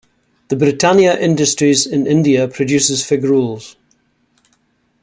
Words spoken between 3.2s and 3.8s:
Rolls.